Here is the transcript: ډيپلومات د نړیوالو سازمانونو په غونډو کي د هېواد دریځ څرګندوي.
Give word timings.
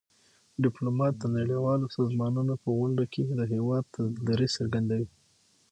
ډيپلومات 0.63 1.13
د 1.19 1.25
نړیوالو 1.37 1.85
سازمانونو 1.97 2.53
په 2.63 2.69
غونډو 2.77 3.03
کي 3.13 3.21
د 3.39 3.41
هېواد 3.53 3.85
دریځ 4.27 4.51
څرګندوي. 4.57 5.09